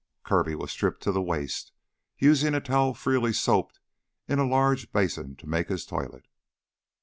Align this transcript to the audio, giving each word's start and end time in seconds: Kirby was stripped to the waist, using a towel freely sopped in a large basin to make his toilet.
Kirby 0.23 0.55
was 0.55 0.71
stripped 0.71 1.03
to 1.03 1.11
the 1.11 1.21
waist, 1.21 1.73
using 2.17 2.55
a 2.55 2.59
towel 2.59 2.95
freely 2.95 3.31
sopped 3.31 3.79
in 4.27 4.39
a 4.39 4.49
large 4.49 4.91
basin 4.91 5.35
to 5.35 5.45
make 5.45 5.69
his 5.69 5.85
toilet. 5.85 6.27